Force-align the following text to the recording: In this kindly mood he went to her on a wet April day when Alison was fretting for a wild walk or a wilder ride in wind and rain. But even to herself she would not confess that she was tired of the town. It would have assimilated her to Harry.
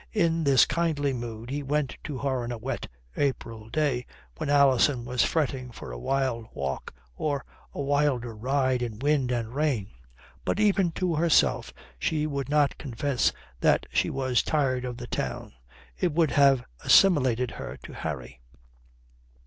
In 0.13 0.45
this 0.45 0.65
kindly 0.65 1.13
mood 1.13 1.51
he 1.51 1.61
went 1.61 1.95
to 2.05 2.17
her 2.17 2.43
on 2.43 2.51
a 2.51 2.57
wet 2.57 2.87
April 3.15 3.69
day 3.69 4.07
when 4.37 4.49
Alison 4.49 5.05
was 5.05 5.23
fretting 5.23 5.69
for 5.69 5.91
a 5.91 5.99
wild 5.99 6.47
walk 6.53 6.91
or 7.15 7.45
a 7.71 7.81
wilder 7.81 8.35
ride 8.35 8.81
in 8.81 8.97
wind 8.97 9.31
and 9.31 9.53
rain. 9.53 9.91
But 10.43 10.59
even 10.59 10.91
to 10.93 11.13
herself 11.13 11.71
she 11.99 12.25
would 12.25 12.49
not 12.49 12.79
confess 12.79 13.31
that 13.59 13.85
she 13.93 14.09
was 14.09 14.41
tired 14.41 14.85
of 14.85 14.97
the 14.97 15.05
town. 15.05 15.53
It 15.99 16.13
would 16.13 16.31
have 16.31 16.63
assimilated 16.83 17.51
her 17.51 17.77
to 17.83 17.93
Harry. 17.93 18.39